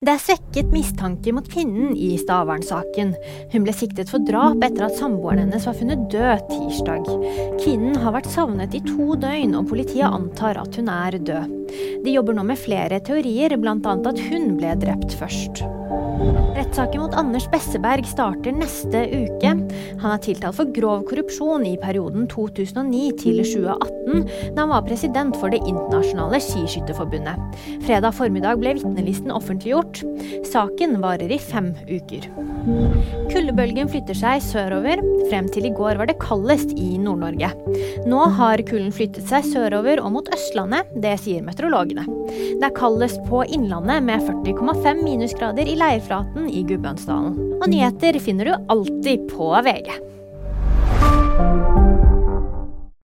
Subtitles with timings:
[0.00, 3.10] Det er svekket mistanke mot kvinnen i Stavern-saken.
[3.52, 7.10] Hun ble siktet for drap etter at samboeren hennes var funnet død tirsdag.
[7.60, 11.52] Kvinnen har vært savnet i to døgn, og politiet antar at hun er død.
[12.06, 13.76] De jobber nå med flere teorier, bl.a.
[13.76, 15.60] at hun ble drept først.
[16.56, 19.52] Rettssaken mot Anders Besseberg starter neste uke.
[20.00, 25.36] Han er tiltalt for grov korrupsjon i perioden 2009 til 2018, da han var president
[25.40, 27.58] for Det internasjonale skiskytterforbundet.
[27.86, 30.02] Fredag formiddag ble vitnelisten offentliggjort.
[30.46, 32.28] Saken varer i fem uker.
[33.30, 35.02] Kuldebølgen flytter seg sørover.
[35.30, 37.50] Frem til i går var det kaldest i Nord-Norge.
[38.10, 42.04] Nå har kulden flyttet seg sørover og mot Østlandet, det sier meteorologene.
[42.30, 47.38] Det er kaldest på Innlandet med 40,5 minusgrader i leirflaten i Gudbrandsdalen.
[47.60, 49.79] Og nyheter finner du alltid på VG.
[49.80, 50.19] 对呀。